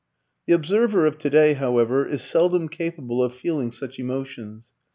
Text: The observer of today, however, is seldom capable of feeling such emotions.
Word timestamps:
The 0.47 0.53
observer 0.53 1.05
of 1.05 1.19
today, 1.19 1.53
however, 1.53 2.07
is 2.07 2.23
seldom 2.23 2.69
capable 2.69 3.21
of 3.23 3.35
feeling 3.35 3.69
such 3.69 3.99
emotions. 3.99 4.71